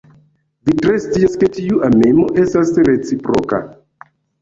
[0.69, 3.65] Vi tre scias, ke tiu amemo estas reciproka.